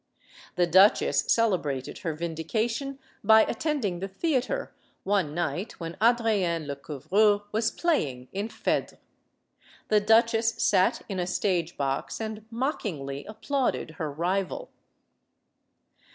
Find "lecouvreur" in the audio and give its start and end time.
6.65-7.43